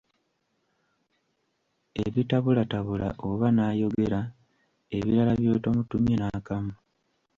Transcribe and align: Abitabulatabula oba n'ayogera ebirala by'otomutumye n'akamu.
Abitabulatabula 2.05 3.07
oba 3.29 3.47
n'ayogera 3.55 4.19
ebirala 4.97 5.31
by'otomutumye 5.39 6.15
n'akamu. 6.17 6.73